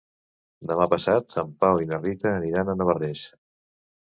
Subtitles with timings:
[0.71, 3.29] Demà passat en Pau i na Rita aniran a Navarrés.